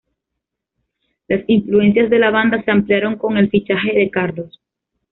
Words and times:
Las 1.27 1.43
influencias 1.45 2.09
de 2.09 2.17
la 2.17 2.31
banda 2.31 2.63
se 2.63 2.71
ampliaron 2.71 3.17
con 3.19 3.37
el 3.37 3.51
fichaje 3.51 3.93
de 3.93 4.09
Carlos. 4.09 4.59